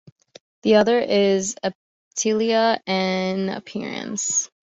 The 0.63 0.77
other 0.77 0.97
is 0.99 1.55
epithelial 1.63 2.77
in 2.87 3.49
appearance. 3.49 4.49